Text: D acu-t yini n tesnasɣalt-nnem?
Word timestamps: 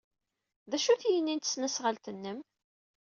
D 0.69 0.71
acu-t 0.77 1.03
yini 1.11 1.33
n 1.35 1.39
tesnasɣalt-nnem? 1.39 2.39